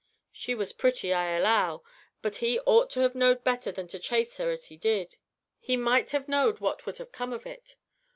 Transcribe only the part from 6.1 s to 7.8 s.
knowed what would have come of it.